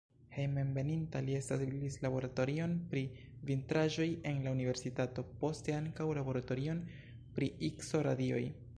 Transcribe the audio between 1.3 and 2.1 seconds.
establis